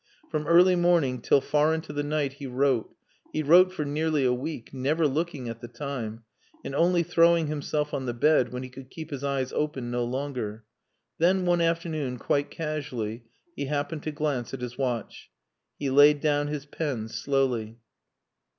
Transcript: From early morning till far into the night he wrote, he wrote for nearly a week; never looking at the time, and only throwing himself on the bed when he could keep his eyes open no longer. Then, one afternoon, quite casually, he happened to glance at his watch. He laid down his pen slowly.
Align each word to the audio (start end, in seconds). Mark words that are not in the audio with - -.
From 0.31 0.47
early 0.47 0.75
morning 0.75 1.21
till 1.21 1.41
far 1.41 1.75
into 1.75 1.93
the 1.93 2.01
night 2.01 2.33
he 2.33 2.47
wrote, 2.47 2.91
he 3.31 3.43
wrote 3.43 3.71
for 3.71 3.85
nearly 3.85 4.25
a 4.25 4.33
week; 4.33 4.73
never 4.73 5.07
looking 5.07 5.47
at 5.47 5.61
the 5.61 5.67
time, 5.67 6.23
and 6.65 6.73
only 6.73 7.03
throwing 7.03 7.45
himself 7.45 7.93
on 7.93 8.07
the 8.07 8.13
bed 8.15 8.51
when 8.51 8.63
he 8.63 8.69
could 8.69 8.89
keep 8.89 9.11
his 9.11 9.23
eyes 9.23 9.53
open 9.53 9.91
no 9.91 10.03
longer. 10.03 10.63
Then, 11.19 11.45
one 11.45 11.61
afternoon, 11.61 12.17
quite 12.17 12.49
casually, 12.49 13.25
he 13.55 13.65
happened 13.65 14.01
to 14.01 14.11
glance 14.11 14.55
at 14.55 14.61
his 14.61 14.75
watch. 14.75 15.29
He 15.77 15.91
laid 15.91 16.19
down 16.19 16.47
his 16.47 16.65
pen 16.65 17.07
slowly. 17.07 17.77